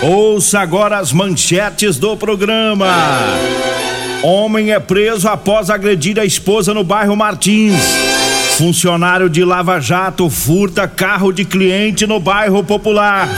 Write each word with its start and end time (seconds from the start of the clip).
Ouça 0.00 0.60
agora 0.60 0.98
as 0.98 1.12
manchetes 1.12 1.98
do 1.98 2.16
programa. 2.16 2.86
Homem 4.22 4.70
é 4.70 4.78
preso 4.78 5.26
após 5.28 5.70
agredir 5.70 6.20
a 6.20 6.24
esposa 6.24 6.72
no 6.72 6.84
bairro 6.84 7.16
Martins. 7.16 7.80
Funcionário 8.56 9.28
de 9.28 9.44
Lava 9.44 9.80
Jato 9.80 10.30
furta 10.30 10.86
carro 10.86 11.32
de 11.32 11.44
cliente 11.44 12.06
no 12.06 12.20
bairro 12.20 12.62
Popular. 12.62 13.28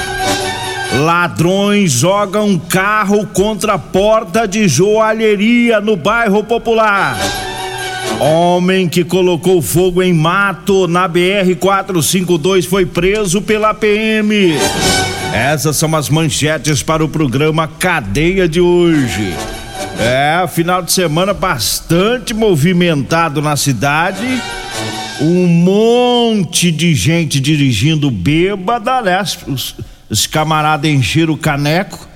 Ladrões 1.02 1.92
jogam 1.92 2.58
carro 2.58 3.26
contra 3.26 3.78
porta 3.78 4.46
de 4.46 4.68
joalheria 4.68 5.80
no 5.80 5.96
bairro 5.96 6.44
Popular. 6.44 7.16
Homem 8.18 8.86
que 8.86 9.02
colocou 9.02 9.62
fogo 9.62 10.02
em 10.02 10.12
mato 10.12 10.86
na 10.86 11.08
BR 11.08 11.56
452 11.58 12.66
foi 12.66 12.84
preso 12.84 13.40
pela 13.40 13.72
PM. 13.72 14.58
Essas 15.32 15.76
são 15.76 15.94
as 15.94 16.10
manchetes 16.10 16.82
para 16.82 17.04
o 17.04 17.08
programa 17.08 17.68
Cadeia 17.68 18.48
de 18.48 18.60
hoje. 18.60 19.32
É, 19.96 20.44
final 20.48 20.82
de 20.82 20.90
semana 20.90 21.32
bastante 21.32 22.34
movimentado 22.34 23.40
na 23.40 23.56
cidade. 23.56 24.26
Um 25.20 25.46
monte 25.46 26.72
de 26.72 26.94
gente 26.94 27.38
dirigindo 27.38 28.10
bêbada, 28.10 29.02
né? 29.02 29.22
Os, 29.46 29.76
os 30.08 30.26
camaradas 30.26 30.90
encheram 30.90 31.34
o 31.34 31.38
caneco 31.38 32.08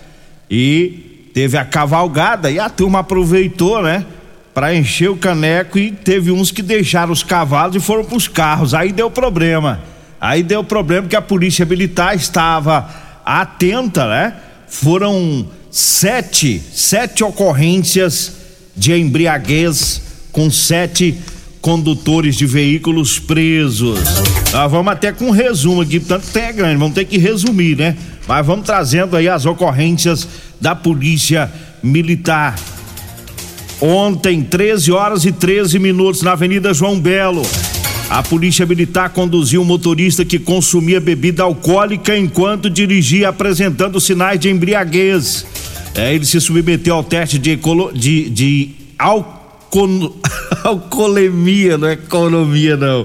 e 0.50 1.30
teve 1.32 1.56
a 1.56 1.64
cavalgada 1.64 2.50
e 2.50 2.58
a 2.58 2.68
turma 2.68 2.98
aproveitou, 3.00 3.80
né? 3.80 4.04
Para 4.52 4.74
encher 4.74 5.10
o 5.10 5.16
caneco 5.16 5.78
e 5.78 5.92
teve 5.92 6.32
uns 6.32 6.50
que 6.50 6.62
deixaram 6.62 7.12
os 7.12 7.22
cavalos 7.22 7.76
e 7.76 7.80
foram 7.80 8.04
para 8.04 8.16
os 8.16 8.26
carros. 8.26 8.74
Aí 8.74 8.92
deu 8.92 9.08
problema. 9.08 9.80
Aí 10.20 10.42
deu 10.42 10.64
problema 10.64 11.02
porque 11.02 11.16
a 11.16 11.22
polícia 11.22 11.64
militar 11.64 12.16
estava 12.16 13.03
atenta, 13.24 14.06
né? 14.06 14.34
Foram 14.68 15.46
sete, 15.70 16.60
sete 16.72 17.24
ocorrências 17.24 18.32
de 18.76 18.92
embriaguez 18.92 20.02
com 20.32 20.50
sete 20.50 21.16
condutores 21.60 22.36
de 22.36 22.44
veículos 22.44 23.18
presos. 23.18 24.00
Nós 24.52 24.70
vamos 24.70 24.92
até 24.92 25.12
com 25.12 25.26
um 25.26 25.30
resumo 25.30 25.80
aqui, 25.80 25.98
tanto 25.98 26.30
que 26.30 26.38
é 26.38 26.52
grande, 26.52 26.76
vamos 26.76 26.94
ter 26.94 27.06
que 27.06 27.16
resumir, 27.16 27.76
né? 27.76 27.96
Mas 28.28 28.46
vamos 28.46 28.66
trazendo 28.66 29.16
aí 29.16 29.28
as 29.28 29.46
ocorrências 29.46 30.28
da 30.60 30.74
Polícia 30.74 31.50
Militar. 31.82 32.56
Ontem, 33.80 34.42
13 34.42 34.92
horas 34.92 35.24
e 35.24 35.32
13 35.32 35.78
minutos, 35.78 36.22
na 36.22 36.32
Avenida 36.32 36.72
João 36.72 37.00
Belo. 37.00 37.42
A 38.14 38.22
polícia 38.22 38.64
militar 38.64 39.10
conduziu 39.10 39.60
um 39.60 39.64
motorista 39.64 40.24
que 40.24 40.38
consumia 40.38 41.00
bebida 41.00 41.42
alcoólica 41.42 42.16
enquanto 42.16 42.70
dirigia, 42.70 43.30
apresentando 43.30 43.98
sinais 43.98 44.38
de 44.38 44.48
embriaguez. 44.48 45.44
É, 45.96 46.14
ele 46.14 46.24
se 46.24 46.40
submeteu 46.40 46.94
ao 46.94 47.02
teste 47.02 47.40
de, 47.40 47.50
ecolo, 47.50 47.90
de, 47.92 48.30
de 48.30 48.70
alco, 48.96 50.14
alcoolemia, 50.62 51.76
não 51.76 51.88
é 51.88 51.94
economia 51.94 52.76
não. 52.76 53.04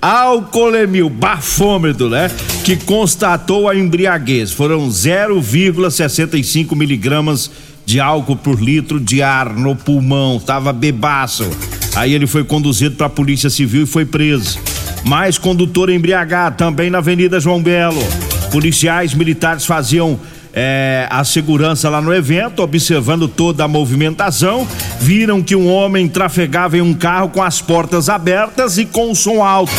Alcoolemia, 0.00 1.04
o 1.04 1.10
bafômetro, 1.10 2.08
né? 2.08 2.30
Que 2.62 2.76
constatou 2.76 3.68
a 3.68 3.74
embriaguez. 3.74 4.52
Foram 4.52 4.88
0,65 4.88 6.76
miligramas 6.76 7.50
de 7.84 7.98
álcool 7.98 8.36
por 8.36 8.62
litro 8.62 9.00
de 9.00 9.20
ar 9.20 9.52
no 9.52 9.74
pulmão. 9.74 10.38
Tava 10.38 10.72
bebaço. 10.72 11.50
Aí 11.94 12.12
ele 12.12 12.26
foi 12.26 12.44
conduzido 12.44 12.96
para 12.96 13.06
a 13.06 13.10
Polícia 13.10 13.48
Civil 13.48 13.84
e 13.84 13.86
foi 13.86 14.04
preso. 14.04 14.58
Mais 15.04 15.38
condutor 15.38 15.90
embriagado 15.90 16.56
também 16.56 16.90
na 16.90 16.98
Avenida 16.98 17.38
João 17.38 17.62
Belo. 17.62 18.02
Policiais 18.50 19.14
militares 19.14 19.64
faziam 19.64 20.18
é, 20.52 21.06
a 21.10 21.24
segurança 21.24 21.88
lá 21.88 22.00
no 22.00 22.14
evento, 22.14 22.62
observando 22.62 23.26
toda 23.26 23.64
a 23.64 23.68
movimentação, 23.68 24.66
viram 25.00 25.42
que 25.42 25.56
um 25.56 25.68
homem 25.68 26.08
trafegava 26.08 26.76
em 26.76 26.80
um 26.80 26.94
carro 26.94 27.28
com 27.28 27.42
as 27.42 27.60
portas 27.60 28.08
abertas 28.08 28.78
e 28.78 28.84
com 28.84 29.14
som 29.14 29.42
alto. 29.42 29.72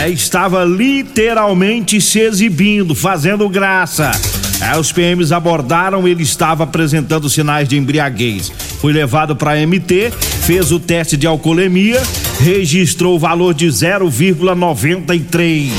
É, 0.00 0.08
estava 0.08 0.64
literalmente 0.64 2.00
se 2.00 2.20
exibindo, 2.20 2.94
fazendo 2.94 3.48
graça. 3.48 4.12
É, 4.60 4.78
os 4.78 4.92
PMs 4.92 5.32
abordaram, 5.32 6.06
ele 6.06 6.22
estava 6.22 6.62
apresentando 6.64 7.28
sinais 7.28 7.68
de 7.68 7.76
embriaguez. 7.76 8.52
Foi 8.80 8.92
levado 8.92 9.34
para 9.36 9.56
MT, 9.66 10.12
fez 10.42 10.70
o 10.72 10.80
teste 10.80 11.16
de 11.16 11.26
alcoolemia, 11.26 12.02
registrou 12.40 13.16
o 13.16 13.18
valor 13.18 13.54
de 13.54 13.66
0,93. 13.66 15.70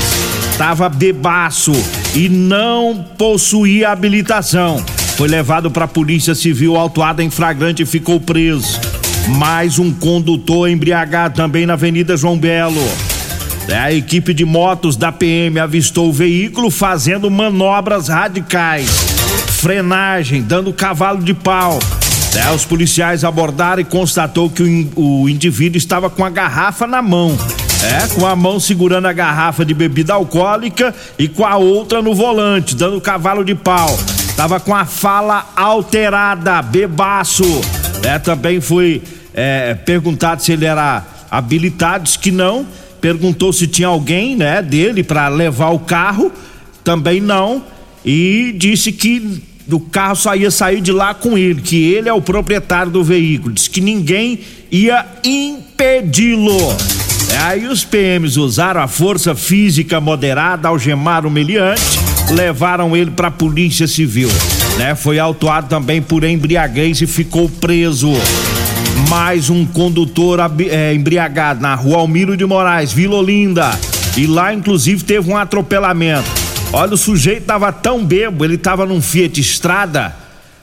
Tava 0.58 0.88
bebaço 0.88 1.72
e 2.14 2.28
não 2.28 3.04
possuía 3.18 3.90
habilitação. 3.90 4.84
Foi 5.16 5.28
levado 5.28 5.70
para 5.70 5.86
a 5.86 5.88
Polícia 5.88 6.34
Civil, 6.34 6.76
autuado 6.76 7.22
em 7.22 7.30
flagrante 7.30 7.82
e 7.82 7.86
ficou 7.86 8.20
preso. 8.20 8.78
Mais 9.28 9.78
um 9.78 9.92
condutor 9.92 10.68
embriagado 10.68 11.34
também 11.34 11.66
na 11.66 11.72
Avenida 11.72 12.16
João 12.16 12.38
Belo. 12.38 12.82
É, 13.68 13.76
a 13.76 13.92
equipe 13.92 14.32
de 14.32 14.44
motos 14.44 14.96
da 14.96 15.10
PM 15.10 15.58
avistou 15.58 16.08
o 16.08 16.12
veículo 16.12 16.70
fazendo 16.70 17.28
manobras 17.28 18.06
radicais, 18.08 18.88
frenagem, 19.58 20.40
dando 20.40 20.72
cavalo 20.72 21.20
de 21.22 21.34
pau. 21.34 21.80
É, 22.36 22.50
os 22.52 22.64
policiais 22.64 23.24
abordaram 23.24 23.80
e 23.80 23.84
constatou 23.84 24.48
que 24.48 24.88
o, 24.94 25.28
indivíduo 25.28 25.78
estava 25.78 26.08
com 26.08 26.24
a 26.24 26.30
garrafa 26.30 26.86
na 26.86 27.02
mão. 27.02 27.36
É, 27.82 28.06
com 28.14 28.26
a 28.26 28.36
mão 28.36 28.60
segurando 28.60 29.06
a 29.06 29.12
garrafa 29.12 29.64
de 29.64 29.74
bebida 29.74 30.14
alcoólica 30.14 30.94
e 31.18 31.28
com 31.28 31.44
a 31.44 31.56
outra 31.56 32.00
no 32.00 32.14
volante, 32.14 32.74
dando 32.74 33.00
cavalo 33.00 33.44
de 33.44 33.54
pau. 33.54 33.98
Tava 34.36 34.60
com 34.60 34.74
a 34.74 34.84
fala 34.84 35.44
alterada, 35.56 36.62
bebaço. 36.62 37.44
É, 38.04 38.18
também 38.18 38.60
foi 38.60 39.02
é, 39.34 39.74
perguntado 39.74 40.42
se 40.42 40.52
ele 40.52 40.66
era 40.66 41.04
habilitado, 41.30 42.04
disse 42.04 42.18
que 42.18 42.30
não 42.30 42.66
perguntou 43.00 43.52
se 43.52 43.66
tinha 43.66 43.88
alguém, 43.88 44.36
né, 44.36 44.62
dele 44.62 45.02
para 45.02 45.28
levar 45.28 45.70
o 45.70 45.78
carro, 45.78 46.32
também 46.82 47.20
não, 47.20 47.62
e 48.04 48.54
disse 48.56 48.92
que 48.92 49.42
o 49.70 49.80
carro 49.80 50.14
só 50.14 50.34
ia 50.34 50.50
sair 50.50 50.80
de 50.80 50.92
lá 50.92 51.12
com 51.12 51.36
ele, 51.36 51.60
que 51.60 51.92
ele 51.92 52.08
é 52.08 52.12
o 52.12 52.22
proprietário 52.22 52.92
do 52.92 53.02
veículo, 53.02 53.54
disse 53.54 53.68
que 53.68 53.80
ninguém 53.80 54.40
ia 54.70 55.04
impedi-lo. 55.24 56.76
É, 57.32 57.38
aí 57.38 57.66
os 57.66 57.84
PMs 57.84 58.36
usaram 58.36 58.80
a 58.80 58.86
força 58.86 59.34
física 59.34 60.00
moderada, 60.00 60.68
algemaram 60.68 61.28
o 61.28 61.32
meliante, 61.32 61.98
levaram 62.30 62.96
ele 62.96 63.10
para 63.10 63.28
a 63.28 63.32
polícia 63.32 63.86
civil. 63.86 64.28
Né? 64.78 64.94
Foi 64.94 65.18
autuado 65.18 65.68
também 65.68 66.00
por 66.00 66.22
embriaguez 66.22 67.00
e 67.00 67.06
ficou 67.06 67.48
preso 67.48 68.12
mais 69.08 69.50
um 69.50 69.64
condutor 69.64 70.38
é, 70.68 70.92
embriagado 70.92 71.60
na 71.60 71.74
rua 71.74 71.98
Almiro 71.98 72.36
de 72.36 72.44
Moraes, 72.44 72.92
Vila 72.92 73.16
Olinda. 73.16 73.70
E 74.16 74.26
lá, 74.26 74.52
inclusive, 74.52 75.04
teve 75.04 75.30
um 75.30 75.36
atropelamento. 75.36 76.28
Olha, 76.72 76.94
o 76.94 76.96
sujeito 76.96 77.44
tava 77.44 77.72
tão 77.72 78.04
bebo, 78.04 78.44
ele 78.44 78.58
tava 78.58 78.84
num 78.84 79.00
Fiat 79.00 79.40
Estrada 79.40 80.14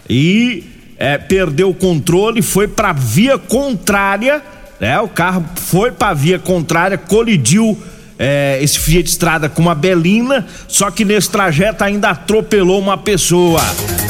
e 0.10 0.64
é, 0.98 1.18
perdeu 1.18 1.70
o 1.70 1.74
controle, 1.74 2.42
foi 2.42 2.68
para 2.68 2.92
via 2.92 3.38
contrária, 3.38 4.42
né? 4.80 5.00
O 5.00 5.08
carro 5.08 5.46
foi 5.56 5.92
para 5.92 6.14
via 6.14 6.38
contrária, 6.38 6.98
colidiu 6.98 7.78
é, 8.20 8.60
esse 8.62 8.80
Fiat 8.80 9.10
Estrada 9.10 9.48
com 9.48 9.62
uma 9.62 9.76
Belina, 9.76 10.46
só 10.68 10.92
que 10.92 11.06
nesse 11.06 11.30
trajeto 11.30 11.84
ainda 11.84 12.10
atropelou 12.10 12.80
uma 12.80 12.98
pessoa. 12.98 13.62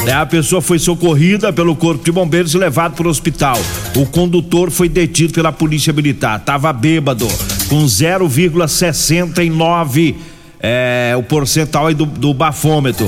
Né? 0.04 0.12
A 0.12 0.26
pessoa 0.26 0.60
foi 0.60 0.78
socorrida 0.78 1.50
pelo 1.52 1.74
Corpo 1.74 2.04
de 2.04 2.12
Bombeiros 2.12 2.54
e 2.54 2.58
levado 2.58 2.94
para 2.94 3.06
o 3.06 3.10
hospital. 3.10 3.56
O 3.96 4.04
condutor 4.06 4.70
foi 4.70 4.88
detido 4.88 5.32
pela 5.32 5.50
Polícia 5.50 5.92
Militar. 5.92 6.38
Tava 6.40 6.72
bêbado, 6.72 7.26
com 7.68 7.84
0,69 7.84 10.14
é, 10.60 11.14
o 11.16 11.22
percentual 11.22 11.92
do, 11.92 12.06
do 12.06 12.32
bafômetro. 12.32 13.06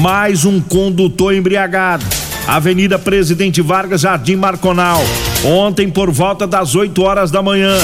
Mais 0.00 0.44
um 0.44 0.60
condutor 0.60 1.34
embriagado. 1.34 2.04
Avenida 2.46 2.98
Presidente 2.98 3.62
Vargas, 3.62 4.02
Jardim 4.02 4.36
Marconal. 4.36 5.02
Ontem, 5.44 5.90
por 5.90 6.10
volta 6.10 6.46
das 6.46 6.74
8 6.74 7.02
horas 7.02 7.30
da 7.30 7.42
manhã, 7.42 7.76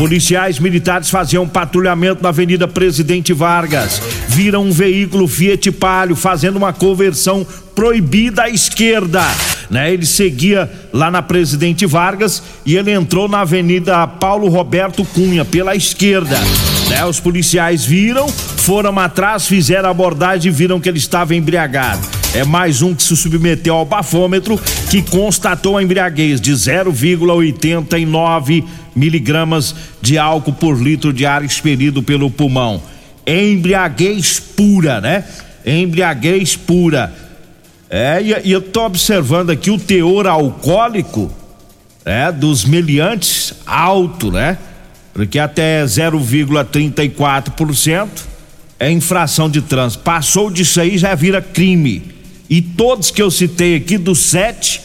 policiais 0.00 0.58
militares 0.58 1.10
faziam 1.10 1.46
patrulhamento 1.46 2.22
na 2.22 2.30
Avenida 2.30 2.66
Presidente 2.66 3.34
Vargas. 3.34 4.00
Viram 4.28 4.64
um 4.64 4.72
veículo 4.72 5.28
Fiat 5.28 5.70
Palio 5.72 6.16
fazendo 6.16 6.56
uma 6.56 6.72
conversão 6.72 7.46
proibida 7.74 8.44
à 8.44 8.48
esquerda. 8.48 9.20
Né? 9.68 9.92
Ele 9.92 10.06
seguia 10.06 10.72
lá 10.90 11.10
na 11.10 11.20
Presidente 11.20 11.84
Vargas 11.84 12.42
e 12.64 12.78
ele 12.78 12.90
entrou 12.90 13.28
na 13.28 13.40
Avenida 13.40 14.06
Paulo 14.06 14.48
Roberto 14.48 15.04
Cunha 15.04 15.44
pela 15.44 15.76
esquerda. 15.76 16.38
Né? 16.88 17.04
Os 17.04 17.20
policiais 17.20 17.84
viram, 17.84 18.26
foram 18.26 18.98
atrás, 18.98 19.46
fizeram 19.46 19.86
a 19.86 19.90
abordagem 19.90 20.50
e 20.50 20.54
viram 20.54 20.80
que 20.80 20.88
ele 20.88 20.96
estava 20.96 21.34
embriagado. 21.34 22.19
É 22.32 22.44
mais 22.44 22.80
um 22.80 22.94
que 22.94 23.02
se 23.02 23.16
submeteu 23.16 23.74
ao 23.74 23.84
bafômetro 23.84 24.56
que 24.88 25.02
constatou 25.02 25.76
a 25.76 25.82
embriaguez 25.82 26.40
de 26.40 26.52
0,89 26.52 28.64
miligramas 28.94 29.74
de 30.00 30.16
álcool 30.16 30.52
por 30.52 30.80
litro 30.80 31.12
de 31.12 31.26
ar 31.26 31.44
expelido 31.44 32.00
pelo 32.02 32.30
pulmão. 32.30 32.80
Embriaguez 33.26 34.38
pura, 34.38 35.00
né? 35.00 35.24
Embriaguez 35.66 36.54
pura. 36.54 37.12
É, 37.88 38.22
e, 38.22 38.48
e 38.48 38.52
eu 38.52 38.62
tô 38.62 38.84
observando 38.84 39.50
aqui 39.50 39.70
o 39.70 39.78
teor 39.78 40.28
alcoólico 40.28 41.32
é, 42.04 42.30
dos 42.30 42.64
meliantes 42.64 43.54
alto, 43.66 44.30
né? 44.30 44.56
porque 45.12 45.38
até 45.38 45.84
0,34% 45.84 48.08
é 48.78 48.90
infração 48.90 49.50
de 49.50 49.60
trânsito. 49.60 50.02
Passou 50.02 50.50
disso 50.50 50.80
aí 50.80 50.96
já 50.96 51.14
vira 51.14 51.42
crime. 51.42 52.19
E 52.50 52.60
todos 52.60 53.12
que 53.12 53.22
eu 53.22 53.30
citei 53.30 53.76
aqui, 53.76 53.96
dos 53.96 54.18
sete, 54.18 54.82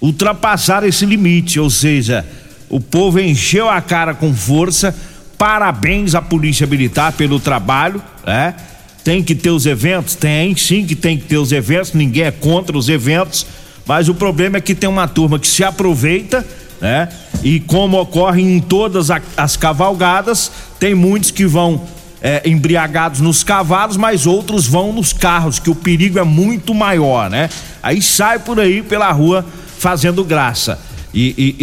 ultrapassaram 0.00 0.86
esse 0.86 1.06
limite. 1.06 1.58
Ou 1.58 1.70
seja, 1.70 2.24
o 2.68 2.78
povo 2.78 3.18
encheu 3.18 3.68
a 3.68 3.80
cara 3.80 4.14
com 4.14 4.32
força. 4.34 4.94
Parabéns 5.38 6.14
à 6.14 6.20
Polícia 6.20 6.66
Militar 6.66 7.12
pelo 7.12 7.40
trabalho, 7.40 8.02
né? 8.26 8.54
Tem 9.02 9.22
que 9.22 9.34
ter 9.34 9.50
os 9.50 9.64
eventos? 9.64 10.14
Tem, 10.14 10.54
sim 10.54 10.84
que 10.84 10.94
tem 10.94 11.16
que 11.16 11.24
ter 11.24 11.38
os 11.38 11.50
eventos, 11.50 11.94
ninguém 11.94 12.24
é 12.24 12.30
contra 12.30 12.76
os 12.76 12.90
eventos, 12.90 13.46
mas 13.86 14.08
o 14.08 14.14
problema 14.14 14.58
é 14.58 14.60
que 14.60 14.74
tem 14.74 14.88
uma 14.88 15.08
turma 15.08 15.38
que 15.38 15.46
se 15.46 15.64
aproveita 15.64 16.44
né? 16.80 17.08
E 17.42 17.60
como 17.60 18.00
ocorre 18.00 18.42
em 18.42 18.60
todas 18.60 19.08
as 19.36 19.56
cavalgadas, 19.56 20.50
tem 20.78 20.94
muitos 20.94 21.30
que 21.30 21.46
vão 21.46 21.82
é, 22.22 22.42
embriagados 22.48 23.20
nos 23.20 23.44
cavalos, 23.44 23.96
mas 23.96 24.26
outros 24.26 24.66
vão 24.66 24.92
nos 24.92 25.12
carros, 25.12 25.58
que 25.58 25.70
o 25.70 25.74
perigo 25.74 26.18
é 26.18 26.24
muito 26.24 26.74
maior, 26.74 27.30
né? 27.30 27.48
Aí 27.82 28.02
sai 28.02 28.38
por 28.38 28.58
aí 28.58 28.82
pela 28.82 29.10
rua 29.12 29.44
fazendo 29.78 30.24
graça. 30.24 30.78
E, 31.14 31.34
e, 31.38 31.56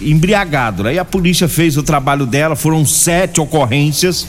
e, 0.00 0.06
e 0.06 0.10
embriagado, 0.12 0.84
né? 0.84 0.94
E 0.94 0.98
a 0.98 1.04
polícia 1.04 1.48
fez 1.48 1.76
o 1.76 1.82
trabalho 1.82 2.24
dela, 2.24 2.56
foram 2.56 2.84
sete 2.86 3.40
ocorrências, 3.40 4.26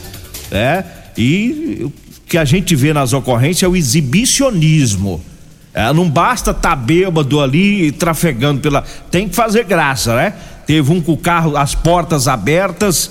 né? 0.50 0.84
E 1.16 1.80
o 1.84 1.92
que 2.26 2.36
a 2.36 2.44
gente 2.44 2.74
vê 2.76 2.92
nas 2.92 3.12
ocorrências 3.12 3.62
é 3.62 3.68
o 3.68 3.76
exibicionismo 3.76 5.22
é, 5.74 5.92
não 5.92 6.08
basta 6.08 6.52
estar 6.52 6.70
tá 6.70 6.76
bêbado 6.76 7.40
ali 7.40 7.90
trafegando 7.90 8.60
pela. 8.60 8.84
Tem 9.10 9.28
que 9.28 9.34
fazer 9.34 9.64
graça, 9.64 10.14
né? 10.14 10.32
Teve 10.64 10.92
um 10.92 11.00
com 11.00 11.12
o 11.12 11.16
carro, 11.16 11.56
as 11.56 11.74
portas 11.74 12.28
abertas, 12.28 13.10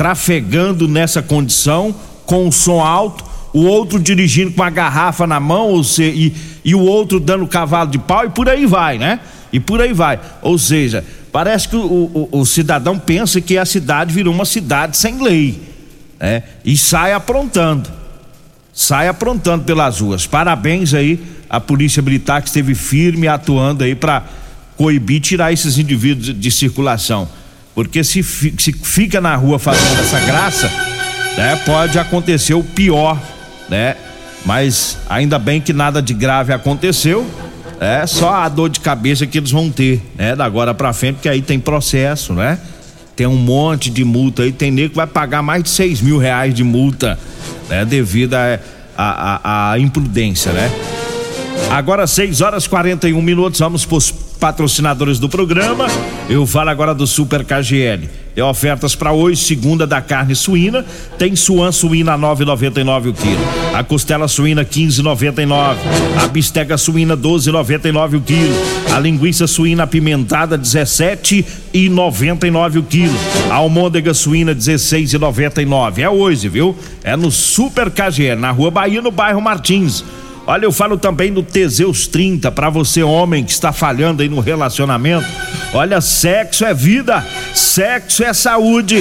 trafegando 0.00 0.88
nessa 0.88 1.20
condição, 1.20 1.94
com 2.24 2.48
o 2.48 2.52
som 2.52 2.80
alto, 2.80 3.22
o 3.52 3.66
outro 3.66 3.98
dirigindo 4.00 4.50
com 4.50 4.62
a 4.62 4.70
garrafa 4.70 5.26
na 5.26 5.38
mão, 5.38 5.68
ou 5.68 5.84
se, 5.84 6.02
e, 6.04 6.34
e 6.64 6.74
o 6.74 6.80
outro 6.80 7.20
dando 7.20 7.46
cavalo 7.46 7.90
de 7.90 7.98
pau, 7.98 8.24
e 8.24 8.30
por 8.30 8.48
aí 8.48 8.64
vai, 8.64 8.96
né? 8.96 9.20
E 9.52 9.60
por 9.60 9.78
aí 9.78 9.92
vai. 9.92 10.18
Ou 10.40 10.56
seja, 10.56 11.04
parece 11.30 11.68
que 11.68 11.76
o, 11.76 11.82
o, 11.82 12.28
o 12.32 12.46
cidadão 12.46 12.98
pensa 12.98 13.42
que 13.42 13.58
a 13.58 13.66
cidade 13.66 14.14
virou 14.14 14.32
uma 14.32 14.46
cidade 14.46 14.96
sem 14.96 15.22
lei, 15.22 15.60
né? 16.18 16.44
E 16.64 16.78
sai 16.78 17.12
aprontando. 17.12 17.90
Sai 18.72 19.06
aprontando 19.06 19.64
pelas 19.64 20.00
ruas. 20.00 20.26
Parabéns 20.26 20.94
aí 20.94 21.22
a 21.50 21.60
Polícia 21.60 22.00
Militar 22.00 22.40
que 22.40 22.48
esteve 22.48 22.74
firme 22.74 23.28
atuando 23.28 23.84
aí 23.84 23.94
para 23.94 24.24
coibir, 24.78 25.20
tirar 25.20 25.52
esses 25.52 25.76
indivíduos 25.76 26.40
de 26.40 26.50
circulação. 26.50 27.28
Porque 27.74 28.02
se, 28.02 28.22
se 28.22 28.72
fica 28.72 29.20
na 29.20 29.34
rua 29.36 29.58
fazendo 29.58 30.00
essa 30.00 30.20
graça, 30.20 30.68
né, 31.36 31.60
pode 31.64 31.98
acontecer 31.98 32.54
o 32.54 32.62
pior, 32.62 33.18
né? 33.68 33.96
Mas 34.44 34.98
ainda 35.08 35.38
bem 35.38 35.60
que 35.60 35.72
nada 35.72 36.00
de 36.00 36.14
grave 36.14 36.52
aconteceu. 36.52 37.28
É 37.78 38.06
só 38.06 38.34
a 38.34 38.48
dor 38.48 38.68
de 38.68 38.80
cabeça 38.80 39.26
que 39.26 39.38
eles 39.38 39.50
vão 39.50 39.70
ter, 39.70 40.02
né? 40.16 40.36
Da 40.36 40.44
agora 40.44 40.74
para 40.74 40.92
frente, 40.92 41.16
porque 41.16 41.28
aí 41.28 41.40
tem 41.40 41.58
processo, 41.58 42.34
né? 42.34 42.58
Tem 43.16 43.26
um 43.26 43.36
monte 43.36 43.90
de 43.90 44.04
multa 44.04 44.42
aí, 44.42 44.52
tem 44.52 44.70
nego 44.70 44.90
que 44.90 44.96
vai 44.96 45.06
pagar 45.06 45.42
mais 45.42 45.62
de 45.62 45.70
seis 45.70 46.00
mil 46.00 46.18
reais 46.18 46.54
de 46.54 46.64
multa, 46.64 47.18
né? 47.68 47.84
Devido 47.84 48.34
a, 48.34 48.58
a, 48.96 49.40
a, 49.42 49.72
a 49.72 49.78
imprudência, 49.78 50.52
né? 50.52 50.70
Agora 51.70 52.06
6 52.06 52.40
horas 52.40 52.66
41 52.66 53.20
minutos, 53.22 53.60
vamos 53.60 53.84
para 53.84 53.96
os 53.96 54.10
patrocinadores 54.40 55.18
do 55.18 55.28
programa. 55.28 55.86
Eu 56.28 56.46
falo 56.46 56.70
agora 56.70 56.94
do 56.94 57.06
Super 57.06 57.44
KGL. 57.44 58.08
É 58.34 58.42
ofertas 58.42 58.94
para 58.94 59.12
hoje, 59.12 59.42
segunda 59.42 59.86
da 59.86 60.00
carne 60.00 60.34
suína, 60.34 60.82
tem 61.18 61.36
suan 61.36 61.70
suína 61.72 62.16
9,99 62.16 63.10
o 63.10 63.12
quilo. 63.12 63.42
A 63.74 63.84
costela 63.84 64.26
suína 64.28 64.64
15,99. 64.64 65.76
A 66.22 66.28
bisteca 66.28 66.78
suína 66.78 67.14
12,99 67.16 68.16
o 68.16 68.20
quilo. 68.22 68.54
A 68.94 68.98
linguiça 68.98 69.46
suína 69.46 69.82
apimentada 69.82 70.58
17,99 70.58 72.78
o 72.78 72.82
quilo. 72.82 73.18
A 73.50 73.56
almôndega 73.56 74.14
suína 74.14 74.54
16,99. 74.54 75.98
É 75.98 76.08
hoje, 76.08 76.48
viu? 76.48 76.74
É 77.04 77.14
no 77.16 77.30
Super 77.30 77.90
KGL, 77.90 78.40
na 78.40 78.52
Rua 78.52 78.70
Bahia, 78.70 79.02
no 79.02 79.10
bairro 79.10 79.42
Martins. 79.42 80.02
Olha, 80.50 80.64
eu 80.64 80.72
falo 80.72 80.98
também 80.98 81.32
do 81.32 81.44
Teseus 81.44 82.08
30 82.08 82.50
para 82.50 82.68
você 82.68 83.04
homem 83.04 83.44
que 83.44 83.52
está 83.52 83.72
falhando 83.72 84.20
aí 84.20 84.28
no 84.28 84.40
relacionamento. 84.40 85.24
Olha, 85.72 86.00
sexo 86.00 86.64
é 86.64 86.74
vida, 86.74 87.24
sexo 87.54 88.24
é 88.24 88.32
saúde. 88.32 89.00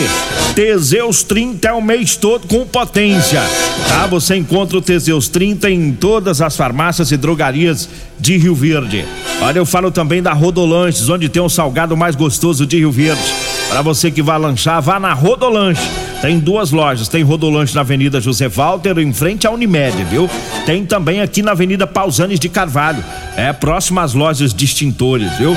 Teseus 0.54 1.24
30 1.24 1.68
é 1.68 1.74
o 1.74 1.82
mês 1.82 2.16
todo 2.16 2.48
com 2.48 2.68
potência. 2.68 3.42
Tá? 3.88 4.06
Você 4.06 4.36
encontra 4.36 4.78
o 4.78 4.82
Teseus 4.82 5.28
30 5.28 5.72
em 5.72 5.92
todas 5.92 6.40
as 6.40 6.56
farmácias 6.56 7.12
e 7.12 7.18
drogarias 7.18 7.90
de 8.20 8.38
Rio 8.38 8.54
Verde. 8.54 9.04
Olha, 9.42 9.58
eu 9.58 9.66
falo 9.66 9.90
também 9.90 10.22
da 10.22 10.34
Rodolanches, 10.34 11.10
onde 11.10 11.30
tem 11.30 11.42
o 11.42 11.50
salgado 11.50 11.98
mais 11.98 12.16
gostoso 12.16 12.64
de 12.64 12.78
Rio 12.78 12.92
Verde. 12.92 13.49
Para 13.70 13.82
você 13.82 14.10
que 14.10 14.22
vai 14.22 14.38
lanchar, 14.40 14.82
vá 14.82 15.00
na 15.00 15.14
Rodolanche. 15.14 15.88
Tem 16.22 16.40
duas 16.40 16.72
lojas, 16.72 17.08
tem 17.08 17.24
Rodolanche 17.24 17.74
na 17.74 17.82
Avenida 17.82 18.20
José 18.20 18.50
Walter, 18.50 18.98
em 18.98 19.14
frente 19.14 19.48
à 19.48 19.52
Unimed, 19.52 20.04
viu? 20.06 20.30
Tem 20.66 20.86
também 20.86 21.22
aqui 21.22 21.42
na 21.42 21.52
Avenida 21.52 21.88
Pausanes 21.88 22.40
de 22.40 22.50
Carvalho, 22.50 23.04
é 23.38 23.54
próximo 23.54 24.00
às 24.00 24.14
lojas 24.14 24.54
de 24.54 24.66
extintores, 24.66 25.32
viu? 25.38 25.56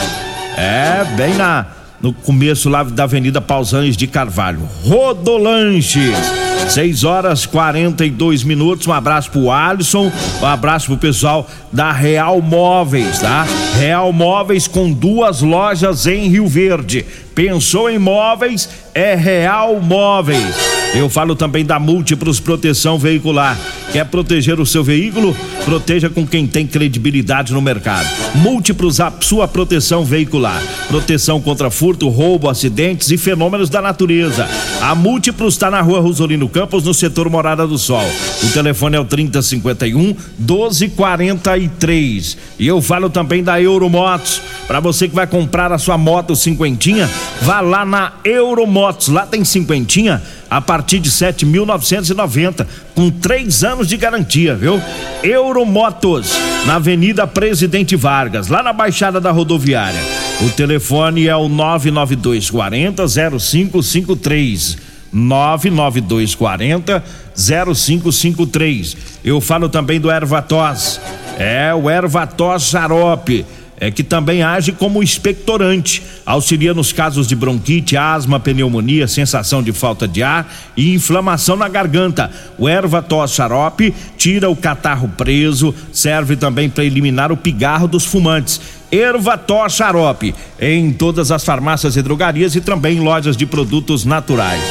É, 0.57 1.05
bem 1.17 1.35
na 1.35 1.67
no 2.03 2.13
começo 2.13 2.69
lá 2.69 2.83
da 2.83 3.05
Avenida 3.05 3.41
Pausanes 3.41 3.97
de 3.97 4.09
Carvalho. 4.09 4.69
Rodolanches. 4.85 6.42
6 6.69 7.05
horas 7.05 7.47
42 7.47 8.45
minutos. 8.45 8.87
Um 8.87 8.93
abraço 8.93 9.31
pro 9.31 9.51
Alisson, 9.51 10.11
um 10.41 10.47
abraço 10.47 10.87
pro 10.87 10.97
pessoal 10.97 11.49
da 11.73 11.93
Real 11.93 12.41
Móveis, 12.41 13.19
tá? 13.19 13.47
Real 13.79 14.13
Móveis 14.13 14.67
com 14.67 14.93
duas 14.93 15.41
lojas 15.43 16.07
em 16.07 16.29
Rio 16.29 16.47
Verde. 16.47 17.05
Pensou 17.35 17.89
em 17.89 17.99
móveis? 17.99 18.69
É 18.95 19.15
Real 19.15 19.81
Móveis. 19.81 20.82
Eu 20.95 21.09
falo 21.09 21.35
também 21.35 21.65
da 21.65 21.79
Múltiplos 21.79 22.39
Proteção 22.39 22.99
Veicular. 22.99 23.59
Quer 23.93 24.05
proteger 24.05 24.61
o 24.61 24.67
seu 24.67 24.85
veículo? 24.85 25.35
Proteja 25.65 26.11
com 26.11 26.27
quem 26.27 26.47
tem 26.47 26.67
credibilidade 26.67 27.51
no 27.53 27.63
mercado. 27.63 28.09
Múltiplos 28.35 29.01
a 29.01 29.13
sua 29.21 29.49
proteção 29.49 30.05
veicular. 30.05 30.63
Proteção 30.89 31.41
contra 31.41 31.71
furto, 31.71 32.09
roubo, 32.09 32.49
acidentes 32.49 33.11
e 33.11 33.19
fenômenos 33.19 33.69
da 33.71 33.83
natureza. 33.83 34.49
A 34.81 34.95
Múltiplos 34.95 35.55
está 35.55 35.71
na 35.71 35.81
rua 35.81 36.01
Rosolino 36.01 36.49
Campos, 36.49 36.85
no 36.85 36.93
setor 36.93 37.31
Morada 37.31 37.67
do 37.67 37.79
Sol. 37.79 38.05
O 38.43 38.49
telefone 38.49 38.97
é 38.97 39.01
o 39.01 39.05
3051 39.05 40.17
1243. 40.39 42.37
E 42.59 42.67
eu 42.67 42.83
falo 42.83 43.11
também 43.11 43.43
da 43.43 43.61
Euromotos. 43.61 44.41
Para 44.67 44.81
você 44.81 45.09
que 45.09 45.15
vai 45.15 45.27
comprar 45.27 45.73
a 45.73 45.79
sua 45.79 45.99
moto 45.99 46.35
cinquentinha, 46.35 47.09
vá 47.43 47.61
lá 47.61 47.85
na 47.85 48.15
Euromotos. 48.25 49.09
Lá 49.09 49.27
tem 49.27 49.45
cinquentinha 49.45 50.23
a 50.53 50.61
partir 50.61 50.99
de 50.99 51.11
7.990, 51.11 52.67
com 52.95 53.09
três 53.09 53.65
anos 53.65 53.89
de 53.89 53.97
garantia, 53.97 54.55
viu? 54.55 54.79
Euromotos, 55.23 56.37
na 56.67 56.75
Avenida 56.75 57.27
Presidente 57.27 57.97
Vargas, 57.97 58.49
lá 58.49 58.63
na 58.63 58.71
Baixada 58.71 59.19
da 59.19 59.31
Rodoviária. 59.31 59.99
O 60.43 60.51
telefone 60.51 61.27
é 61.27 61.35
o 61.35 61.49
99240 61.49 63.03
0553. 63.39 64.77
99240 65.11 67.03
0553. 67.35 68.97
Eu 69.25 69.41
falo 69.41 69.71
também 69.71 69.99
do 69.99 70.11
Ervatos. 70.11 71.01
É 71.39 71.73
o 71.75 71.89
Ervatos 71.91 72.65
Xarope 72.65 73.47
é 73.83 73.91
que 73.91 74.05
também 74.05 74.45
age 74.45 74.71
como 74.71 75.03
expectorante, 75.03 76.05
auxilia 76.25 76.73
nos 76.73 76.93
casos 76.93 77.27
de 77.27 77.35
bronquite, 77.35 77.97
asma, 77.97 78.39
pneumonia, 78.39 79.09
sensação 79.09 79.61
de 79.61 79.73
falta 79.73 80.07
de 80.07 80.23
ar 80.23 80.49
e 80.77 80.95
inflamação 80.95 81.57
na 81.57 81.69
garganta. 81.69 82.31
O 82.57 82.69
erva 82.69 83.03
tos 83.03 83.33
xarope 83.33 83.93
tira 84.17 84.49
o 84.49 84.55
catarro 84.55 85.09
preso, 85.09 85.75
serve 85.93 86.37
também 86.37 86.71
para 86.71 86.85
eliminar 86.85 87.33
o 87.33 87.37
pigarro 87.37 87.89
dos 87.89 88.05
fumantes. 88.05 88.61
Ervator 88.93 89.69
Xarope, 89.69 90.33
em 90.61 90.93
todas 90.93 91.33
as 91.33 91.45
farmácias 91.45 91.97
e 91.97 92.03
drogarias 92.03 92.55
e 92.55 92.61
também 92.61 92.99
em 92.99 93.01
lojas 93.01 93.37
de 93.37 93.47
produtos 93.47 94.05
naturais. 94.05 94.63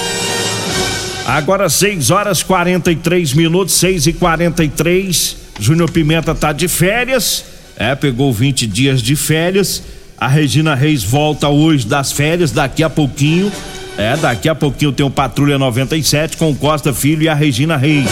Agora 1.27 1.67
6 1.67 2.11
horas 2.11 2.41
43 2.41 3.33
minutos, 3.33 3.73
6 3.73 4.07
e 4.07 4.13
43 4.13 5.41
Júnior 5.59 5.91
Pimenta 5.91 6.33
tá 6.33 6.51
de 6.51 6.67
férias 6.67 7.50
é, 7.77 7.95
pegou 7.95 8.31
20 8.31 8.67
dias 8.67 9.01
de 9.01 9.15
férias. 9.15 9.83
A 10.17 10.27
Regina 10.27 10.75
Reis 10.75 11.03
volta 11.03 11.49
hoje 11.49 11.87
das 11.87 12.11
férias, 12.11 12.51
daqui 12.51 12.83
a 12.83 12.89
pouquinho. 12.89 13.51
É, 13.97 14.15
daqui 14.15 14.47
a 14.47 14.55
pouquinho 14.55 14.91
tem 14.91 15.05
o 15.05 15.09
Patrulha 15.09 15.57
97 15.57 16.37
com 16.37 16.55
Costa 16.55 16.93
Filho 16.93 17.23
e 17.23 17.29
a 17.29 17.33
Regina 17.33 17.75
Reis. 17.75 18.09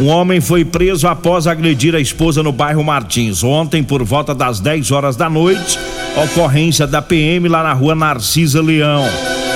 Um 0.00 0.06
homem 0.06 0.40
foi 0.40 0.64
preso 0.64 1.06
após 1.06 1.46
agredir 1.46 1.94
a 1.94 2.00
esposa 2.00 2.42
no 2.42 2.52
bairro 2.52 2.82
Martins. 2.82 3.44
Ontem, 3.44 3.82
por 3.82 4.02
volta 4.02 4.34
das 4.34 4.58
10 4.58 4.90
horas 4.92 5.14
da 5.14 5.28
noite, 5.28 5.78
ocorrência 6.16 6.86
da 6.86 7.02
PM 7.02 7.48
lá 7.48 7.62
na 7.62 7.72
rua 7.72 7.94
Narcisa 7.94 8.62
Leão. 8.62 9.04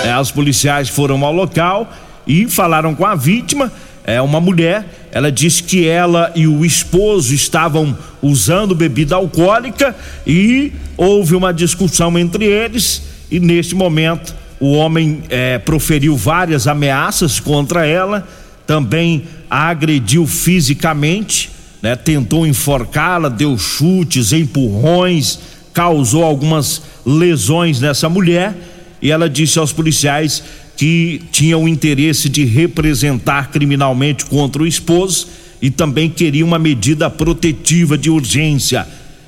É, 0.05 0.19
os 0.21 0.31
policiais 0.31 0.89
foram 0.89 1.25
ao 1.25 1.33
local 1.33 1.91
e 2.27 2.47
falaram 2.49 2.95
com 2.95 3.07
a 3.07 3.15
vítima 3.15 3.73
é 4.05 4.21
uma 4.21 4.41
mulher, 4.41 5.09
ela 5.11 5.33
disse 5.33 5.63
que 5.63 5.89
ela 5.89 6.31
e 6.37 6.47
o 6.47 6.65
esposo 6.65 7.35
estavam 7.35 7.97
usando 8.21 8.75
bebida 8.75 9.17
alcoólica 9.17 9.97
e 10.27 10.73
houve 10.97 11.35
uma 11.35 11.53
discussão 11.53 12.19
entre 12.19 12.45
eles 12.45 13.03
e 13.31 13.41
neste 13.41 13.75
momento 13.75 14.35
o 14.61 14.73
homem 14.73 15.23
é, 15.29 15.59
proferiu 15.59 16.17
várias 16.17 16.67
ameaças 16.67 17.41
contra 17.41 17.87
ela, 17.87 18.27
também 18.67 19.25
a 19.51 19.69
agrediu 19.69 20.27
fisicamente, 20.27 21.51
né, 21.83 21.97
tentou 21.97 22.47
enforcá-la, 22.47 23.29
deu 23.29 23.59
chutes, 23.59 24.33
empurrões, 24.33 25.39
causou 25.73 26.25
algumas 26.25 26.83
lesões 27.05 27.81
nessa 27.81 28.09
mulher 28.09 28.55
e 29.03 29.11
ela 29.11 29.29
disse 29.29 29.59
aos 29.59 29.73
policiais 29.73 30.43
que 30.77 31.23
tinha 31.31 31.57
o 31.57 31.69
interesse 31.69 32.29
de 32.29 32.45
representar 32.45 33.51
criminalmente 33.51 34.25
contra 34.25 34.63
o 34.63 34.67
esposo 34.67 35.29
e 35.63 35.71
também 35.71 36.11
queria 36.11 36.45
uma 36.45 36.59
medida 36.59 37.09
protetiva 37.09 37.97
de 37.97 38.11
urgência. 38.11 38.87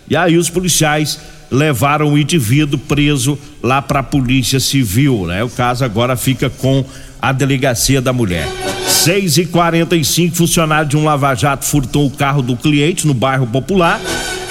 E 0.09 0.17
aí 0.17 0.37
os 0.37 0.51
policiais 0.51 1.19
levaram 1.51 2.13
o 2.13 2.19
indivíduo 2.19 2.79
preso 2.79 3.39
lá 3.63 3.81
para 3.81 4.01
a 4.01 4.03
Polícia 4.03 4.59
Civil, 4.59 5.27
né? 5.27 5.45
O 5.45 5.49
caso 5.49 5.85
agora 5.85 6.17
fica 6.17 6.51
com 6.51 6.85
a 7.21 7.33
delegacia 7.33 8.01
da 8.01 8.13
mulher. 8.13 8.49
6 8.87 9.39
e 9.39 9.47
45 9.47 10.37
funcionário 10.37 10.89
de 10.89 10.97
um 10.97 11.05
lava-jato 11.05 11.65
furtou 11.65 12.07
o 12.07 12.11
carro 12.11 12.43
do 12.43 12.57
cliente 12.57 13.07
no 13.07 13.15
bairro 13.15 13.47
Popular. 13.47 14.01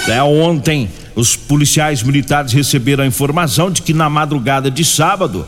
Né? 0.08 0.22
Ontem, 0.24 0.90
os 1.16 1.36
policiais 1.36 2.04
militares 2.04 2.52
receberam 2.52 3.04
a 3.04 3.08
informação 3.08 3.72
de 3.72 3.82
que 3.82 3.94
na 3.94 4.10
madrugada 4.10 4.70
de 4.70 4.84
sábado 4.84 5.46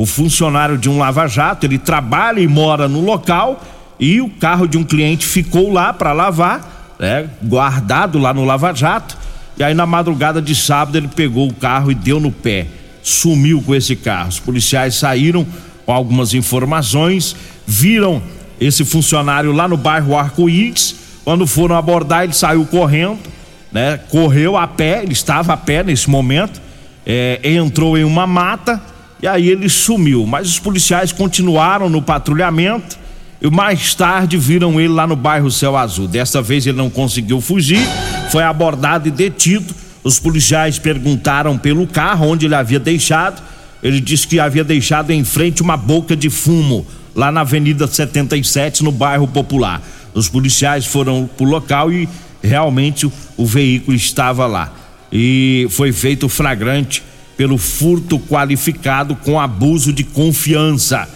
o 0.00 0.06
funcionário 0.06 0.78
de 0.78 0.88
um 0.88 0.96
lava-jato, 0.96 1.66
ele 1.66 1.76
trabalha 1.76 2.40
e 2.40 2.48
mora 2.48 2.88
no 2.88 3.02
local 3.02 3.62
e 3.98 4.18
o 4.22 4.30
carro 4.30 4.66
de 4.66 4.78
um 4.78 4.82
cliente 4.82 5.26
ficou 5.26 5.70
lá 5.70 5.92
para 5.92 6.14
lavar, 6.14 6.96
né, 6.98 7.28
guardado 7.42 8.18
lá 8.18 8.32
no 8.32 8.42
lava-jato. 8.42 9.14
E 9.58 9.62
aí 9.62 9.74
na 9.74 9.84
madrugada 9.84 10.40
de 10.40 10.54
sábado 10.54 10.96
ele 10.96 11.08
pegou 11.08 11.46
o 11.46 11.52
carro 11.52 11.92
e 11.92 11.94
deu 11.94 12.18
no 12.18 12.32
pé, 12.32 12.66
sumiu 13.02 13.60
com 13.60 13.74
esse 13.74 13.94
carro. 13.94 14.30
Os 14.30 14.40
policiais 14.40 14.94
saíram 14.94 15.46
com 15.84 15.92
algumas 15.92 16.32
informações, 16.32 17.36
viram 17.66 18.22
esse 18.58 18.86
funcionário 18.86 19.52
lá 19.52 19.68
no 19.68 19.76
bairro 19.76 20.16
Arco-Íris. 20.16 20.96
Quando 21.24 21.46
foram 21.46 21.76
abordar, 21.76 22.24
ele 22.24 22.32
saiu 22.32 22.64
correndo, 22.64 23.18
né? 23.70 24.00
Correu 24.08 24.56
a 24.56 24.66
pé, 24.66 25.02
ele 25.02 25.12
estava 25.12 25.52
a 25.52 25.58
pé 25.58 25.84
nesse 25.84 26.08
momento, 26.08 26.58
é, 27.04 27.38
entrou 27.44 27.98
em 27.98 28.04
uma 28.04 28.26
mata 28.26 28.80
e 29.22 29.26
aí 29.26 29.48
ele 29.48 29.68
sumiu. 29.68 30.26
Mas 30.26 30.48
os 30.48 30.58
policiais 30.58 31.12
continuaram 31.12 31.88
no 31.88 32.00
patrulhamento 32.00 32.98
e 33.40 33.50
mais 33.50 33.94
tarde 33.94 34.36
viram 34.36 34.80
ele 34.80 34.92
lá 34.92 35.06
no 35.06 35.16
bairro 35.16 35.50
Céu 35.50 35.76
Azul. 35.76 36.06
Dessa 36.06 36.40
vez 36.42 36.66
ele 36.66 36.76
não 36.76 36.90
conseguiu 36.90 37.40
fugir, 37.40 37.80
foi 38.30 38.42
abordado 38.42 39.08
e 39.08 39.10
detido. 39.10 39.74
Os 40.02 40.18
policiais 40.18 40.78
perguntaram 40.78 41.58
pelo 41.58 41.86
carro 41.86 42.26
onde 42.26 42.46
ele 42.46 42.54
havia 42.54 42.78
deixado. 42.78 43.42
Ele 43.82 44.00
disse 44.00 44.26
que 44.26 44.38
havia 44.38 44.64
deixado 44.64 45.10
em 45.10 45.24
frente 45.24 45.62
uma 45.62 45.76
boca 45.76 46.14
de 46.14 46.28
fumo, 46.28 46.86
lá 47.14 47.32
na 47.32 47.40
Avenida 47.40 47.86
77, 47.86 48.84
no 48.84 48.92
bairro 48.92 49.26
Popular. 49.26 49.82
Os 50.12 50.28
policiais 50.28 50.86
foram 50.86 51.28
pro 51.36 51.46
local 51.46 51.90
e 51.90 52.08
realmente 52.42 53.06
o, 53.06 53.12
o 53.36 53.46
veículo 53.46 53.96
estava 53.96 54.46
lá. 54.46 54.72
E 55.12 55.66
foi 55.70 55.92
feito 55.92 56.28
flagrante 56.28 57.02
pelo 57.40 57.56
furto 57.56 58.18
qualificado 58.18 59.16
com 59.16 59.40
abuso 59.40 59.94
de 59.94 60.04
confiança. 60.04 61.08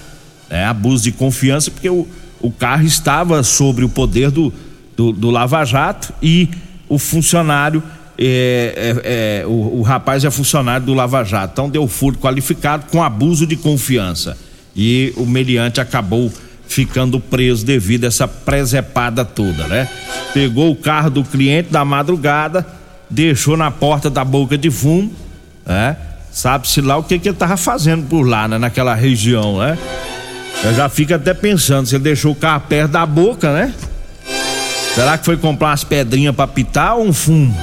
É, 0.49 0.65
abuso 0.65 1.05
de 1.05 1.13
confiança, 1.13 1.71
porque 1.71 1.91
o, 1.91 2.09
o 2.41 2.51
carro 2.51 2.83
estava 2.87 3.43
sobre 3.43 3.85
o 3.85 3.91
poder 3.91 4.31
do, 4.31 4.51
do, 4.97 5.13
do 5.13 5.29
Lava 5.29 5.63
Jato 5.67 6.15
e 6.23 6.49
o 6.89 6.99
funcionário, 6.99 7.83
é, 8.17 8.73
é, 9.05 9.43
é, 9.43 9.47
o, 9.47 9.81
o 9.81 9.83
rapaz 9.83 10.25
é 10.25 10.31
funcionário 10.31 10.87
do 10.87 10.95
Lava 10.95 11.23
Jato. 11.25 11.53
Então 11.53 11.69
deu 11.69 11.87
furto 11.87 12.19
qualificado 12.19 12.87
com 12.91 13.03
abuso 13.03 13.47
de 13.47 13.57
confiança. 13.57 14.35
E 14.75 15.13
o 15.19 15.27
meliante 15.27 15.79
acabou 15.79 16.33
ficando 16.67 17.21
preso 17.21 17.67
devido 17.67 18.05
a 18.05 18.07
essa 18.07 18.27
presepada 18.27 19.27
toda, 19.27 19.69
né? 19.69 19.87
Pegou 20.33 20.71
o 20.71 20.77
carro 20.77 21.11
do 21.11 21.23
cliente 21.23 21.69
da 21.69 21.85
madrugada, 21.85 22.67
deixou 23.11 23.59
na 23.59 23.71
porta 23.71 24.09
da 24.09 24.25
boca 24.25 24.57
de 24.57 24.71
fumo, 24.71 25.13
né? 25.67 25.99
Sabe-se 26.35 26.81
lá 26.81 26.97
o 26.97 27.05
que, 27.05 27.17
que 27.17 27.29
ele 27.29 27.37
tava 27.37 27.57
fazendo 27.57 28.09
por 28.09 28.27
lá, 28.27 28.49
né? 28.49 28.59
Naquela 28.59 28.93
região, 28.93 29.61
né? 29.61 29.79
Eu 30.65 30.75
já 30.75 30.89
fico 30.89 31.15
até 31.15 31.33
pensando, 31.33 31.87
se 31.87 31.95
ele 31.95 32.03
deixou 32.03 32.33
o 32.33 32.35
carro 32.35 32.65
perto 32.69 32.91
da 32.91 33.07
boca, 33.07 33.53
né? 33.53 33.73
Será 34.97 35.17
que 35.17 35.25
foi 35.25 35.37
comprar 35.37 35.69
umas 35.69 35.85
pedrinhas 35.85 36.35
pra 36.35 36.49
pitar 36.49 36.97
ou 36.97 37.07
um 37.07 37.13
fumo? 37.13 37.57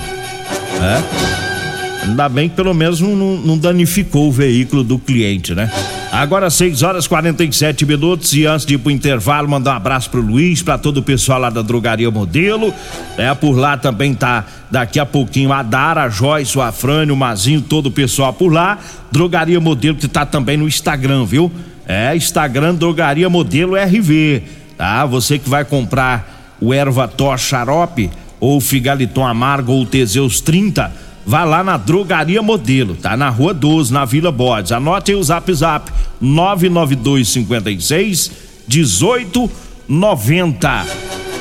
É? 0.81 2.07
Ainda 2.07 2.29
bem 2.29 2.47
que 2.47 2.55
pelo 2.55 2.73
menos 2.73 3.01
não, 3.01 3.13
não 3.15 3.57
danificou 3.57 4.29
o 4.29 4.31
veículo 4.31 4.85
do 4.85 4.97
cliente, 4.97 5.53
né? 5.53 5.69
Agora 6.11 6.49
6 6.49 6.83
horas 6.83 7.07
47 7.07 7.85
minutos 7.85 8.33
e 8.33 8.45
antes 8.45 8.65
de 8.65 8.73
ir 8.73 8.77
pro 8.77 8.91
intervalo, 8.91 9.47
mandar 9.47 9.71
um 9.71 9.77
abraço 9.77 10.09
pro 10.09 10.19
Luiz, 10.19 10.61
para 10.61 10.77
todo 10.77 10.97
o 10.97 11.01
pessoal 11.01 11.39
lá 11.39 11.49
da 11.49 11.61
Drogaria 11.61 12.11
Modelo. 12.11 12.73
É, 13.17 13.33
por 13.33 13.53
lá 13.53 13.77
também 13.77 14.13
tá 14.13 14.45
daqui 14.69 14.99
a 14.99 15.05
pouquinho 15.05 15.53
a 15.53 15.63
Dara, 15.63 16.03
a 16.03 16.09
Joyce, 16.09 16.57
o 16.57 16.61
Afrânio, 16.61 17.13
o 17.13 17.17
Mazinho, 17.17 17.61
todo 17.61 17.85
o 17.85 17.91
pessoal 17.91 18.33
por 18.33 18.51
lá. 18.51 18.77
Drogaria 19.09 19.61
Modelo 19.61 19.95
que 19.95 20.07
tá 20.09 20.25
também 20.25 20.57
no 20.57 20.67
Instagram, 20.67 21.23
viu? 21.23 21.49
É, 21.87 22.13
Instagram 22.13 22.75
Drogaria 22.75 23.29
Modelo 23.29 23.75
RV, 23.77 24.43
tá? 24.77 25.05
Você 25.05 25.39
que 25.39 25.49
vai 25.49 25.63
comprar 25.63 26.57
o 26.59 26.73
Erva 26.73 27.07
Tor 27.07 27.39
Xarope 27.39 28.11
ou 28.37 28.59
Figaliton 28.59 29.25
Amargo 29.25 29.71
ou 29.71 29.85
Teseus 29.85 30.41
30 30.41 30.91
Vá 31.25 31.43
lá 31.43 31.63
na 31.63 31.77
Drogaria 31.77 32.41
Modelo, 32.41 32.95
tá 32.95 33.15
na 33.15 33.29
Rua 33.29 33.53
12, 33.53 33.93
na 33.93 34.03
Vila 34.05 34.31
Borges. 34.31 34.71
Anote 34.71 35.11
aí 35.11 35.17
o 35.17 35.23
Zap 35.23 35.53
Zap 35.53 35.91
99256 36.19 38.31
1890. 38.67 40.85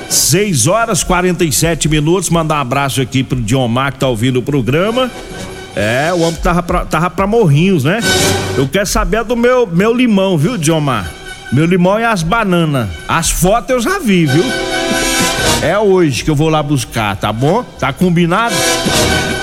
6 0.09 0.67
horas 0.67 1.03
47 1.05 1.89
minutos. 1.89 2.29
Mandar 2.31 2.57
um 2.57 2.61
abraço 2.61 3.01
aqui 3.01 3.23
pro 3.23 3.41
Diomar 3.41 3.93
que 3.93 4.01
tá 4.01 4.09
ouvindo 4.09 4.41
o 4.41 4.43
programa. 4.43 5.11
É, 5.77 6.13
o 6.13 6.19
homem 6.21 6.41
tava 6.43 6.63
pra, 6.63 6.85
tava 6.85 7.09
pra 7.09 7.29
morrinhos, 7.29 7.85
né? 7.85 8.01
Eu 8.57 8.69
quero 8.69 8.87
saber 8.87 9.23
do 9.23 9.37
meu, 9.37 9.67
meu 9.67 9.95
limão, 9.95 10.37
viu, 10.37 10.59
Diomar? 10.59 11.09
Meu 11.53 11.65
limão 11.65 11.99
e 11.99 12.05
as 12.05 12.23
bananas. 12.23 12.89
As 13.09 13.31
fotos 13.31 13.71
eu 13.71 13.81
já 13.81 13.99
vi, 14.01 14.27
viu? 14.27 14.45
É 15.63 15.79
hoje 15.79 16.25
que 16.25 16.31
eu 16.31 16.35
vou 16.35 16.49
lá 16.49 16.63
buscar, 16.63 17.17
tá 17.17 17.33
bom? 17.33 17.63
Tá 17.79 17.93
combinado? 17.93 18.55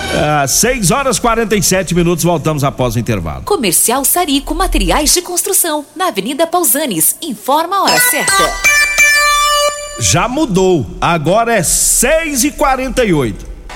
Uh, 0.08 0.48
6 0.48 0.92
horas 0.92 1.20
47 1.20 1.94
minutos, 1.94 2.24
voltamos 2.24 2.64
após 2.64 2.96
o 2.96 3.00
intervalo. 3.00 3.44
Comercial 3.44 4.04
Sarico 4.06 4.56
Materiais 4.56 5.14
de 5.14 5.22
Construção, 5.22 5.86
na 5.96 6.08
Avenida 6.08 6.48
Pausanes. 6.48 7.16
Informa 7.22 7.78
a 7.78 7.84
hora 7.84 8.00
certa. 8.00 8.54
Já 10.00 10.28
mudou, 10.28 10.86
agora 11.02 11.56
é 11.56 11.64
6 11.64 12.46
e 12.46 12.52
48 12.52 13.57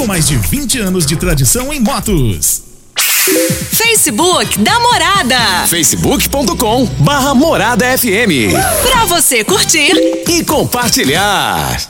com 0.00 0.06
mais 0.06 0.26
de 0.26 0.38
20 0.38 0.78
anos 0.78 1.04
de 1.04 1.14
tradição 1.14 1.70
em 1.70 1.78
motos. 1.78 2.62
Facebook 2.96 4.58
da 4.60 4.80
Morada. 4.80 5.66
facebook.com 5.68 6.86
barra 7.00 7.34
Morada 7.34 7.84
FM. 7.98 8.50
Pra 8.80 9.04
você 9.04 9.44
curtir 9.44 9.92
e 10.26 10.42
compartilhar. 10.42 11.89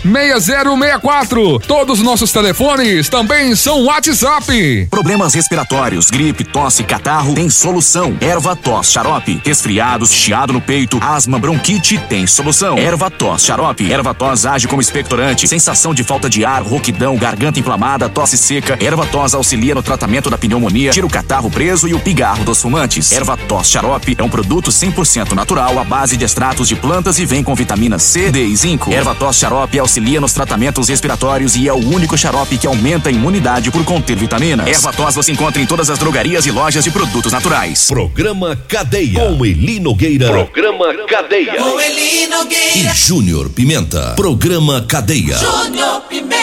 6064. 0.03 1.59
Todos 1.59 1.99
os 1.99 2.05
nossos 2.05 2.31
telefones 2.31 3.09
também 3.09 3.55
são 3.55 3.85
WhatsApp. 3.85 4.87
Problemas 4.89 5.33
respiratórios, 5.33 6.09
gripe, 6.09 6.43
tosse, 6.43 6.83
catarro, 6.83 7.33
tem 7.33 7.49
solução. 7.49 8.15
Erva 8.19 8.55
tos, 8.55 8.91
xarope. 8.91 9.41
Resfriados, 9.45 10.11
chiado 10.11 10.53
no 10.53 10.61
peito, 10.61 10.99
asma, 11.01 11.37
bronquite, 11.37 11.99
tem 12.09 12.25
solução. 12.25 12.77
Erva 12.77 13.09
tos, 13.09 13.43
xarope. 13.43 13.91
Erva 13.91 14.13
tos 14.13 14.45
age 14.45 14.67
como 14.67 14.81
expectorante. 14.81 15.47
Sensação 15.47 15.93
de 15.93 16.03
falta 16.03 16.29
de 16.29 16.43
ar, 16.43 16.61
rouquidão, 16.61 17.15
garganta 17.15 17.59
inflamada, 17.59 18.09
tosse 18.09 18.37
seca. 18.37 18.77
Erva 18.83 19.05
tos 19.05 19.35
auxilia 19.35 19.75
no 19.75 19.83
tratamento 19.83 20.29
da 20.29 20.37
pneumonia, 20.37 20.91
tira 20.91 21.05
o 21.05 21.09
catarro 21.09 21.49
preso 21.51 21.87
e 21.87 21.93
o 21.93 21.99
pigarro 21.99 22.43
dos 22.43 22.61
fumantes. 22.61 23.11
Erva 23.11 23.37
tos 23.37 23.67
xarope 23.69 24.15
é 24.17 24.23
um 24.23 24.29
produto 24.29 24.71
100% 24.71 25.33
natural 25.33 25.77
à 25.77 25.83
base 25.83 26.17
de 26.17 26.25
extratos 26.25 26.67
de 26.67 26.75
plantas 26.75 27.19
e 27.19 27.25
vem 27.25 27.43
com 27.43 27.53
vitamina 27.53 27.99
C, 27.99 28.31
D 28.31 28.45
e 28.45 28.55
zinco. 28.55 28.91
Erva 28.91 29.13
tos 29.13 29.37
xarope 29.37 29.79
auxilia 29.91 30.21
nos 30.21 30.31
tratamentos 30.31 30.87
respiratórios 30.87 31.57
e 31.57 31.67
é 31.67 31.73
o 31.73 31.75
único 31.75 32.17
xarope 32.17 32.57
que 32.57 32.65
aumenta 32.65 33.09
a 33.09 33.11
imunidade 33.11 33.69
por 33.71 33.83
conter 33.83 34.15
vitaminas. 34.15 34.65
Erva 34.65 34.93
tos 34.93 35.15
você 35.15 35.33
encontra 35.33 35.61
em 35.61 35.65
todas 35.65 35.89
as 35.89 35.99
drogarias 35.99 36.45
e 36.45 36.51
lojas 36.51 36.85
de 36.85 36.91
produtos 36.91 37.33
naturais. 37.33 37.87
Programa 37.87 38.55
Cadeia. 38.69 39.19
Com 39.19 39.45
Eli 39.45 39.81
Nogueira. 39.81 40.27
Programa 40.27 40.85
Cadeia. 41.09 41.55
com 41.55 41.77
Eli 41.77 42.27
Nogueira. 42.27 42.77
E 42.77 42.95
Júnior 42.95 43.49
Pimenta. 43.49 44.13
Programa 44.15 44.85
Cadeia. 44.87 45.37
Júnior 45.37 46.01
Pimenta. 46.07 46.41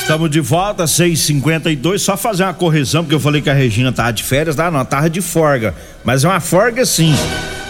Estamos 0.00 0.28
de 0.28 0.40
volta, 0.40 0.86
6h52. 0.86 1.98
Só 2.00 2.16
fazer 2.16 2.42
uma 2.42 2.52
correção, 2.54 3.04
porque 3.04 3.14
eu 3.14 3.20
falei 3.20 3.40
que 3.40 3.48
a 3.48 3.54
Regina 3.54 3.92
tava 3.92 4.12
de 4.12 4.24
férias. 4.24 4.58
Ah, 4.58 4.72
não, 4.72 4.84
tava 4.84 5.08
de 5.08 5.20
forga. 5.20 5.72
Mas 6.02 6.24
é 6.24 6.28
uma 6.28 6.40
forga 6.40 6.84
sim. 6.84 7.14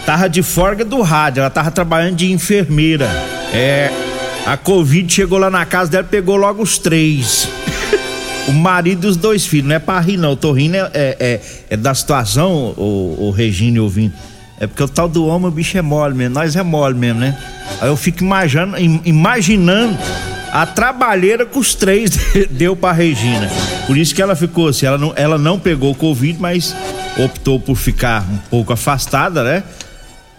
Tava 0.05 0.27
de 0.27 0.41
forga 0.41 0.83
do 0.83 1.01
rádio, 1.01 1.41
ela 1.41 1.49
tava 1.49 1.71
trabalhando 1.71 2.15
de 2.15 2.31
enfermeira. 2.31 3.09
É. 3.53 3.91
A 4.45 4.57
Covid 4.57 5.11
chegou 5.13 5.37
lá 5.37 5.49
na 5.49 5.65
casa 5.65 5.91
dela 5.91 6.03
pegou 6.03 6.35
logo 6.35 6.63
os 6.63 6.77
três. 6.77 7.47
o 8.49 8.51
marido 8.51 9.05
e 9.05 9.09
os 9.09 9.15
dois 9.15 9.45
filhos. 9.45 9.67
Não 9.67 9.75
é 9.75 9.79
pra 9.79 9.99
rir, 9.99 10.17
não. 10.17 10.31
Eu 10.31 10.35
tô 10.35 10.51
rindo 10.51 10.75
é, 10.75 10.89
é, 10.93 11.15
é, 11.19 11.41
é 11.69 11.77
da 11.77 11.93
situação, 11.93 12.73
o, 12.75 13.27
o 13.27 13.31
Regine 13.31 13.79
ouvindo. 13.79 14.13
É 14.59 14.67
porque 14.67 14.83
o 14.83 14.87
tal 14.87 15.07
do 15.07 15.25
homem, 15.25 15.47
o 15.47 15.51
bicho 15.51 15.77
é 15.77 15.81
mole 15.81 16.15
mesmo. 16.15 16.35
Nós 16.35 16.55
é 16.55 16.63
mole 16.63 16.95
mesmo, 16.95 17.19
né? 17.19 17.37
Aí 17.79 17.87
eu 17.89 17.97
fico 17.97 18.23
imaginando, 18.23 18.77
imaginando 19.05 19.97
a 20.51 20.65
trabalheira 20.65 21.45
com 21.45 21.59
os 21.59 21.73
três 21.73 22.11
deu 22.51 22.75
pra 22.75 22.91
Regina. 22.91 23.49
Por 23.87 23.97
isso 23.97 24.13
que 24.13 24.21
ela 24.21 24.35
ficou 24.35 24.67
assim, 24.67 24.85
ela 24.85 24.97
não, 24.97 25.13
ela 25.15 25.37
não 25.37 25.57
pegou 25.57 25.95
Covid, 25.95 26.39
mas 26.39 26.75
optou 27.17 27.59
por 27.59 27.75
ficar 27.75 28.21
um 28.21 28.37
pouco 28.49 28.73
afastada, 28.73 29.43
né? 29.43 29.63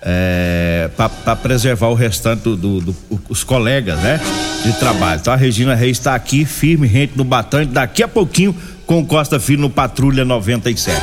É, 0.05 0.91
para 0.97 1.37
preservar 1.37 1.87
o 1.87 1.95
restante 1.95 2.43
dos 2.43 2.59
do, 2.59 2.81
do, 2.81 3.47
colegas, 3.47 4.01
né? 4.01 4.21
De 4.65 4.73
trabalho. 4.73 5.21
Então 5.21 5.33
a 5.33 5.37
Regina 5.37 5.77
Reis 5.77 5.99
está 5.99 6.15
aqui, 6.15 6.45
firme, 6.45 6.89
rente 6.89 7.13
no 7.17 7.23
batante, 7.23 7.73
daqui 7.73 8.03
a 8.03 8.09
pouquinho 8.09 8.55
com 8.85 9.07
Costa 9.07 9.39
Filho 9.39 9.61
no 9.61 9.71
Patrulha 9.71 10.25
97. 10.25 11.01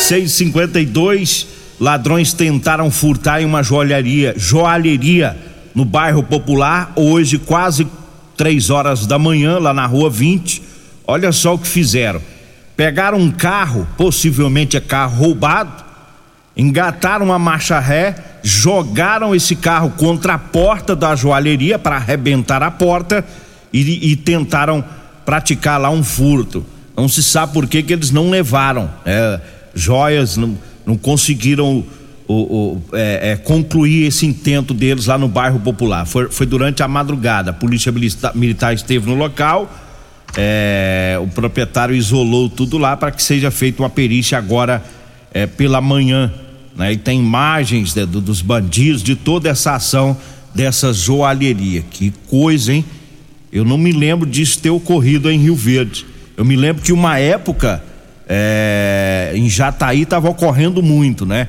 652 0.00 1.46
ladrões 1.78 2.32
tentaram 2.32 2.90
furtar 2.90 3.42
em 3.42 3.44
uma 3.44 3.62
joalheria, 3.62 4.34
joalheria 4.36 5.36
no 5.74 5.84
bairro 5.84 6.22
Popular, 6.22 6.92
hoje 6.96 7.38
quase 7.38 7.86
três 8.36 8.70
horas 8.70 9.06
da 9.06 9.18
manhã, 9.18 9.58
lá 9.58 9.74
na 9.74 9.86
rua 9.86 10.08
20. 10.08 10.62
Olha 11.06 11.32
só 11.32 11.54
o 11.54 11.58
que 11.58 11.68
fizeram. 11.68 12.20
Pegaram 12.76 13.18
um 13.18 13.30
carro, 13.30 13.86
possivelmente 13.96 14.76
é 14.76 14.80
carro 14.80 15.16
roubado, 15.16 15.84
engataram 16.56 17.26
uma 17.26 17.38
marcha 17.38 17.78
ré, 17.78 18.14
jogaram 18.42 19.34
esse 19.34 19.56
carro 19.56 19.90
contra 19.90 20.34
a 20.34 20.38
porta 20.38 20.94
da 20.94 21.14
joalheria 21.14 21.78
para 21.78 21.96
arrebentar 21.96 22.62
a 22.62 22.70
porta 22.70 23.24
e, 23.72 24.12
e, 24.12 24.16
tentaram 24.16 24.84
praticar 25.24 25.80
lá 25.80 25.90
um 25.90 26.02
furto. 26.02 26.64
Não 26.96 27.08
se 27.08 27.22
sabe 27.22 27.52
por 27.52 27.66
que, 27.66 27.82
que 27.82 27.92
eles 27.92 28.10
não 28.10 28.30
levaram 28.30 28.90
é, 29.04 29.40
joias, 29.74 30.36
não, 30.36 30.56
não 30.86 30.96
conseguiram 30.96 31.84
o, 32.26 32.34
o, 32.34 32.82
é, 32.92 33.30
é, 33.32 33.36
concluir 33.36 34.06
esse 34.06 34.26
intento 34.26 34.74
deles 34.74 35.06
lá 35.06 35.16
no 35.16 35.28
bairro 35.28 35.58
Popular. 35.60 36.06
Foi, 36.06 36.30
foi 36.30 36.46
durante 36.46 36.82
a 36.82 36.88
madrugada. 36.88 37.50
A 37.50 37.54
polícia 37.54 37.92
militar 38.34 38.74
esteve 38.74 39.08
no 39.08 39.14
local. 39.14 39.70
É, 40.36 41.18
o 41.20 41.26
proprietário 41.26 41.94
isolou 41.94 42.50
tudo 42.50 42.76
lá 42.76 42.96
para 42.96 43.10
que 43.10 43.22
seja 43.22 43.50
feita 43.50 43.82
uma 43.82 43.88
perícia 43.88 44.36
agora 44.36 44.82
é, 45.32 45.46
pela 45.46 45.80
manhã. 45.80 46.32
Né? 46.78 46.92
E 46.92 46.96
tem 46.96 47.18
imagens 47.18 47.94
né, 47.94 48.06
do, 48.06 48.20
dos 48.20 48.40
bandidos, 48.40 49.02
de 49.02 49.14
toda 49.16 49.50
essa 49.50 49.74
ação 49.74 50.16
dessa 50.54 50.92
joalheria. 50.92 51.82
Que 51.90 52.12
coisa, 52.28 52.72
hein? 52.72 52.84
Eu 53.52 53.64
não 53.64 53.76
me 53.76 53.92
lembro 53.92 54.28
disso 54.28 54.60
ter 54.60 54.70
ocorrido 54.70 55.30
em 55.30 55.38
Rio 55.38 55.56
Verde. 55.56 56.06
Eu 56.36 56.44
me 56.44 56.56
lembro 56.56 56.82
que 56.82 56.92
uma 56.92 57.18
época 57.18 57.82
é, 58.28 59.32
em 59.34 59.48
Jataí 59.50 60.02
estava 60.02 60.30
ocorrendo 60.30 60.82
muito, 60.82 61.26
né? 61.26 61.48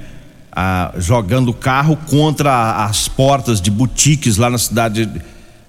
ah, 0.62 0.94
jogando 0.98 1.54
carro 1.54 1.96
contra 1.96 2.86
as 2.86 3.08
portas 3.08 3.62
de 3.62 3.72
boutiques 3.72 4.36
lá 4.36 4.50
na 4.50 4.58
cidade 4.58 5.06
de, 5.06 5.22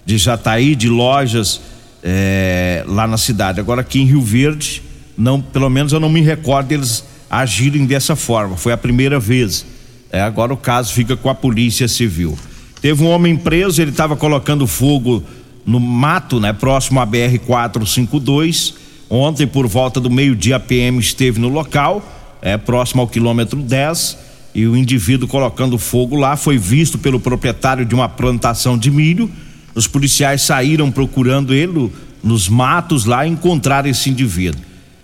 de 0.04 0.18
Jataí, 0.18 0.74
de 0.74 0.88
lojas 0.88 1.60
é, 2.02 2.84
lá 2.88 3.06
na 3.06 3.16
cidade. 3.16 3.60
Agora 3.60 3.82
aqui 3.82 4.00
em 4.00 4.04
Rio 4.04 4.20
Verde, 4.20 4.82
não, 5.16 5.40
pelo 5.40 5.70
menos 5.70 5.92
eu 5.92 6.00
não 6.00 6.08
me 6.08 6.20
recordo 6.20 6.68
deles 6.68 7.04
agirem 7.30 7.86
dessa 7.86 8.16
forma. 8.16 8.56
Foi 8.56 8.72
a 8.72 8.76
primeira 8.76 9.20
vez. 9.20 9.64
É, 10.10 10.20
agora 10.20 10.52
o 10.52 10.56
caso 10.56 10.92
fica 10.92 11.16
com 11.16 11.30
a 11.30 11.34
polícia 11.34 11.86
civil. 11.86 12.36
Teve 12.82 13.04
um 13.04 13.08
homem 13.08 13.36
preso, 13.36 13.80
ele 13.80 13.90
estava 13.90 14.16
colocando 14.16 14.66
fogo 14.66 15.22
no 15.64 15.78
mato, 15.78 16.40
né, 16.40 16.52
próximo 16.52 16.98
à 16.98 17.06
BR 17.06 17.38
452. 17.46 18.74
Ontem, 19.08 19.46
por 19.46 19.66
volta 19.66 20.00
do 20.00 20.10
meio-dia, 20.10 20.56
a 20.56 20.60
PM 20.60 20.98
esteve 20.98 21.38
no 21.40 21.48
local, 21.48 22.02
é 22.42 22.56
próximo 22.56 23.02
ao 23.02 23.08
quilômetro 23.08 23.60
10 23.60 24.30
e 24.54 24.66
o 24.66 24.76
indivíduo 24.76 25.28
colocando 25.28 25.78
fogo 25.78 26.16
lá 26.16 26.36
foi 26.36 26.58
visto 26.58 26.98
pelo 26.98 27.20
proprietário 27.20 27.84
de 27.84 27.94
uma 27.94 28.08
plantação 28.08 28.76
de 28.76 28.90
milho. 28.90 29.30
Os 29.74 29.86
policiais 29.86 30.42
saíram 30.42 30.90
procurando 30.90 31.54
ele 31.54 31.92
nos 32.22 32.48
matos 32.48 33.04
lá 33.04 33.26
e 33.26 33.30
encontraram 33.30 33.88
esse 33.88 34.10
indivíduo. 34.10 34.60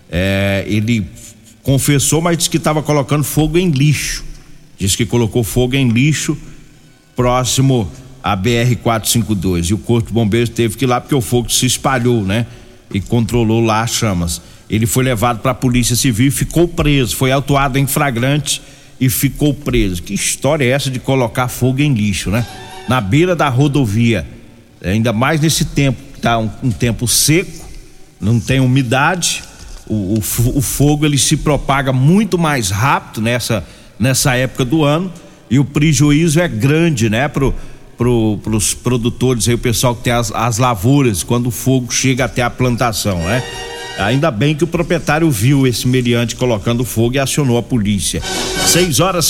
É, 0.09 0.65
ele 0.67 1.05
confessou, 1.67 2.21
mas 2.21 2.37
disse 2.37 2.49
que 2.49 2.55
estava 2.55 2.81
colocando 2.81 3.25
fogo 3.25 3.57
em 3.57 3.69
lixo. 3.69 4.23
Diz 4.79 4.95
que 4.95 5.05
colocou 5.05 5.43
fogo 5.43 5.75
em 5.75 5.89
lixo 5.89 6.37
próximo 7.13 7.91
à 8.23 8.37
BR 8.37 8.73
452 8.81 9.71
e 9.71 9.73
o 9.73 9.77
corpo 9.77 10.07
de 10.07 10.13
bombeiros 10.13 10.47
teve 10.47 10.77
que 10.77 10.85
ir 10.85 10.87
lá 10.87 11.01
porque 11.01 11.13
o 11.13 11.19
fogo 11.19 11.49
se 11.49 11.65
espalhou, 11.65 12.23
né? 12.23 12.45
E 12.93 13.01
controlou 13.01 13.59
lá 13.59 13.81
as 13.81 13.91
chamas. 13.91 14.41
Ele 14.69 14.85
foi 14.85 15.03
levado 15.03 15.39
para 15.39 15.51
a 15.51 15.53
Polícia 15.53 15.93
Civil 15.93 16.29
e 16.29 16.31
ficou 16.31 16.69
preso, 16.69 17.17
foi 17.17 17.33
autuado 17.33 17.77
em 17.77 17.85
flagrante 17.85 18.61
e 18.97 19.09
ficou 19.09 19.53
preso. 19.53 20.01
Que 20.03 20.13
história 20.13 20.63
é 20.63 20.69
essa 20.69 20.89
de 20.89 20.99
colocar 20.99 21.49
fogo 21.49 21.81
em 21.81 21.93
lixo, 21.93 22.29
né? 22.29 22.47
Na 22.87 23.01
beira 23.01 23.35
da 23.35 23.49
rodovia, 23.49 24.25
ainda 24.81 25.11
mais 25.11 25.41
nesse 25.41 25.65
tempo 25.65 26.01
que 26.13 26.21
tá 26.21 26.37
um, 26.37 26.49
um 26.63 26.71
tempo 26.71 27.05
seco, 27.09 27.67
não 28.21 28.39
tem 28.39 28.61
umidade, 28.61 29.43
o, 29.89 30.15
o, 30.15 30.57
o, 30.57 30.61
fogo 30.61 31.05
ele 31.05 31.17
se 31.17 31.37
propaga 31.37 31.91
muito 31.93 32.37
mais 32.37 32.69
rápido 32.69 33.21
nessa 33.21 33.65
nessa 33.99 34.35
época 34.35 34.63
do 34.63 34.83
ano 34.83 35.11
e 35.49 35.57
o 35.57 35.65
prejuízo 35.65 36.39
é 36.39 36.47
grande, 36.47 37.09
né, 37.09 37.27
pro 37.27 37.53
pro, 37.97 38.39
pros 38.43 38.73
produtores 38.73 39.47
aí, 39.47 39.55
o 39.55 39.57
pessoal 39.57 39.95
que 39.95 40.03
tem 40.03 40.13
as, 40.13 40.31
as 40.31 40.59
lavouras, 40.59 41.23
quando 41.23 41.47
o 41.47 41.51
fogo 41.51 41.91
chega 41.91 42.25
até 42.25 42.43
a 42.43 42.49
plantação, 42.49 43.17
né? 43.17 43.43
Ainda 43.97 44.29
bem 44.29 44.55
que 44.55 44.63
o 44.63 44.67
proprietário 44.67 45.29
viu 45.31 45.65
esse 45.65 45.87
meliante 45.87 46.35
colocando 46.35 46.85
fogo 46.85 47.15
e 47.15 47.19
acionou 47.19 47.57
a 47.57 47.63
polícia. 47.63 48.21
6 48.21 48.99
horas 48.99 49.25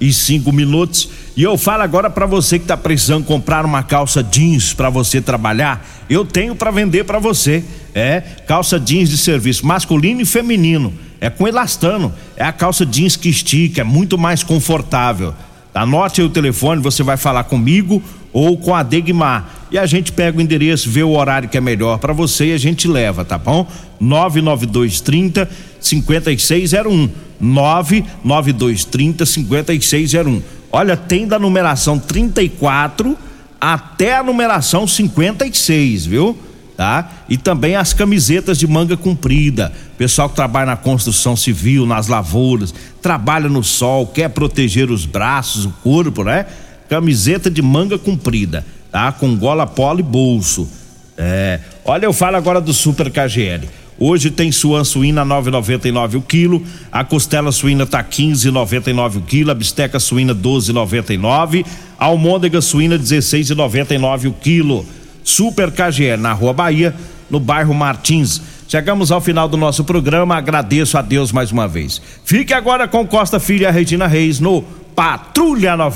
55 0.00 0.52
minutos. 0.52 1.08
E 1.36 1.42
eu 1.42 1.56
falo 1.56 1.82
agora 1.82 2.08
para 2.08 2.26
você 2.26 2.58
que 2.58 2.64
está 2.64 2.76
precisando 2.76 3.24
comprar 3.24 3.64
uma 3.64 3.82
calça 3.82 4.22
jeans 4.22 4.72
para 4.72 4.90
você 4.90 5.20
trabalhar, 5.20 5.86
eu 6.08 6.24
tenho 6.24 6.54
para 6.54 6.70
vender 6.70 7.04
para 7.04 7.18
você. 7.18 7.64
É 7.94 8.20
calça 8.46 8.78
jeans 8.78 9.08
de 9.08 9.18
serviço 9.18 9.66
masculino 9.66 10.20
e 10.20 10.24
feminino. 10.24 10.92
É 11.20 11.30
com 11.30 11.48
elastano. 11.48 12.12
É 12.36 12.44
a 12.44 12.52
calça 12.52 12.84
jeans 12.84 13.16
que 13.16 13.28
estica, 13.28 13.80
é 13.80 13.84
muito 13.84 14.18
mais 14.18 14.42
confortável. 14.42 15.34
Anote 15.74 16.22
aí 16.22 16.26
o 16.26 16.30
telefone, 16.30 16.80
você 16.80 17.02
vai 17.02 17.18
falar 17.18 17.44
comigo 17.44 18.02
ou 18.36 18.58
com 18.58 18.74
a 18.74 18.82
Degmar. 18.82 19.48
E 19.70 19.78
a 19.78 19.86
gente 19.86 20.12
pega 20.12 20.36
o 20.36 20.42
endereço, 20.42 20.90
vê 20.90 21.02
o 21.02 21.16
horário 21.16 21.48
que 21.48 21.56
é 21.56 21.60
melhor 21.60 21.98
para 21.98 22.12
você 22.12 22.48
e 22.48 22.52
a 22.52 22.58
gente 22.58 22.86
leva, 22.86 23.24
tá 23.24 23.38
bom? 23.38 23.66
99230 23.98 25.48
5601. 25.80 27.08
99230 27.40 29.24
5601. 29.24 30.42
Olha, 30.70 30.98
tem 30.98 31.26
da 31.26 31.38
numeração 31.38 31.98
34 31.98 33.16
até 33.58 34.18
a 34.18 34.22
numeração 34.22 34.86
56, 34.86 36.04
viu? 36.04 36.38
Tá? 36.76 37.10
E 37.30 37.38
também 37.38 37.74
as 37.74 37.94
camisetas 37.94 38.58
de 38.58 38.66
manga 38.66 38.98
comprida. 38.98 39.72
Pessoal 39.96 40.28
que 40.28 40.36
trabalha 40.36 40.66
na 40.66 40.76
construção 40.76 41.34
civil, 41.34 41.86
nas 41.86 42.06
lavouras, 42.06 42.74
trabalha 43.00 43.48
no 43.48 43.64
sol, 43.64 44.06
quer 44.06 44.28
proteger 44.28 44.90
os 44.90 45.06
braços, 45.06 45.64
o 45.64 45.70
corpo, 45.82 46.22
né? 46.22 46.44
Camiseta 46.88 47.50
de 47.50 47.62
manga 47.62 47.98
comprida, 47.98 48.64
tá? 48.90 49.10
Com 49.12 49.36
gola 49.36 49.66
polo 49.66 50.00
e 50.00 50.02
bolso. 50.02 50.68
É. 51.16 51.60
Olha, 51.84 52.06
eu 52.06 52.12
falo 52.12 52.36
agora 52.36 52.60
do 52.60 52.72
Super 52.72 53.10
KGL. 53.10 53.68
Hoje 53.98 54.30
tem 54.30 54.52
suan 54.52 54.84
suína 54.84 55.24
9,99 55.24 56.16
o 56.16 56.22
quilo, 56.22 56.62
a 56.92 57.02
costela 57.02 57.50
suína 57.50 57.86
tá 57.86 58.04
15,99 58.04 59.16
o 59.16 59.20
quilo, 59.22 59.50
a 59.50 59.54
bisteca 59.54 59.98
suína 59.98 60.34
12,99, 60.34 61.64
a 61.98 62.04
almôndega 62.04 62.60
suína 62.60 62.98
16,99 62.98 64.28
o 64.28 64.32
quilo. 64.34 64.84
Super 65.24 65.72
KGL 65.72 66.20
na 66.20 66.32
Rua 66.34 66.52
Bahia, 66.52 66.94
no 67.30 67.40
bairro 67.40 67.72
Martins. 67.72 68.40
Chegamos 68.68 69.10
ao 69.10 69.20
final 69.20 69.48
do 69.48 69.56
nosso 69.56 69.82
programa, 69.82 70.36
agradeço 70.36 70.98
a 70.98 71.02
Deus 71.02 71.32
mais 71.32 71.50
uma 71.50 71.66
vez. 71.66 72.00
Fique 72.24 72.52
agora 72.52 72.86
com 72.86 73.06
Costa 73.06 73.40
Filha 73.40 73.70
Regina 73.70 74.06
Reis 74.06 74.38
no 74.40 74.62
Patrulha 74.94 75.76
90. 75.76 75.94